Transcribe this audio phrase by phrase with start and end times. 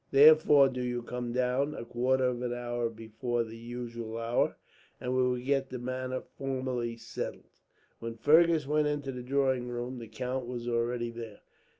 [0.09, 4.55] Therefore do you come down, a quarter of an hour before the usual hour,
[4.99, 7.51] and we will get the matter formally settled."
[7.99, 11.41] When Fergus went into the drawing room, the count was already there.